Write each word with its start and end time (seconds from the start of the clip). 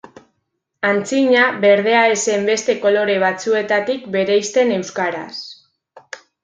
Antzina 0.91 1.43
berdea 1.65 2.01
ez 2.13 2.17
zen 2.31 2.49
beste 2.53 2.77
kolore 2.87 3.21
batzuetatik 3.27 4.11
bereizten 4.19 4.77
euskaraz. 4.83 5.33